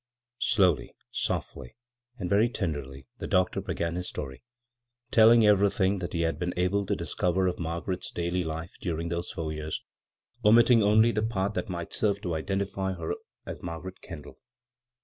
[0.39, 1.75] Slowly, softly,
[2.17, 4.41] and very tenderly the doctor began his story,
[5.11, 9.29] telling everything that be had been able to discover of Margaret's daily life during those
[9.29, 9.83] four years,
[10.43, 13.13] omitting only that part which might serve to identify her
[13.45, 14.39] as Margaret Kendall.